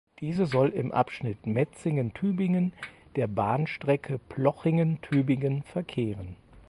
Diese 0.19 0.47
soll 0.47 0.69
im 0.69 0.91
Abschnitt 0.91 1.45
Metzingen–Tübingen 1.45 2.73
der 3.17 3.27
Bahnstrecke 3.27 4.17
Plochingen–Tübingen 4.29 5.61
verkehren. 5.61 6.37